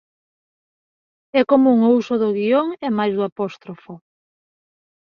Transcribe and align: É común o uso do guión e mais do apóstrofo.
É 1.39 1.41
común 1.51 1.77
o 1.87 1.89
uso 1.99 2.15
do 2.21 2.29
guión 2.37 2.67
e 2.85 2.87
mais 2.97 3.11
do 3.17 3.23
apóstrofo. 3.29 3.93